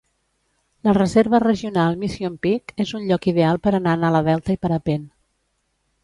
La 0.87 0.93
Reserva 0.97 1.39
Regional 1.43 1.99
Mission 2.03 2.39
Peak 2.45 2.73
és 2.85 2.93
un 2.99 3.05
lloc 3.11 3.27
ideal 3.33 3.61
per 3.67 3.73
anar 3.81 3.93
en 3.99 4.05
ala 4.09 4.23
delta 4.29 4.55
i 4.57 4.61
parapent. 4.67 5.05